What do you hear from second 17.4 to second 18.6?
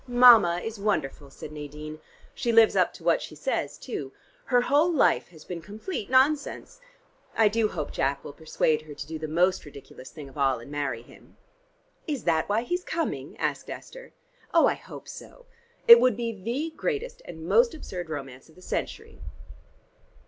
most absurd romance of